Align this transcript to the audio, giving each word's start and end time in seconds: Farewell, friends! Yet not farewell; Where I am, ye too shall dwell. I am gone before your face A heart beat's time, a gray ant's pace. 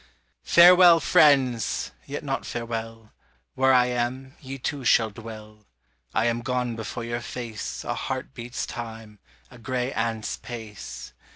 Farewell, 0.45 0.99
friends! 0.99 1.91
Yet 2.07 2.23
not 2.23 2.43
farewell; 2.43 3.11
Where 3.53 3.71
I 3.71 3.85
am, 3.85 4.33
ye 4.41 4.57
too 4.57 4.83
shall 4.83 5.11
dwell. 5.11 5.67
I 6.11 6.25
am 6.25 6.41
gone 6.41 6.75
before 6.75 7.03
your 7.03 7.21
face 7.21 7.83
A 7.83 7.93
heart 7.93 8.33
beat's 8.33 8.65
time, 8.65 9.19
a 9.51 9.59
gray 9.59 9.93
ant's 9.93 10.37
pace. 10.37 11.13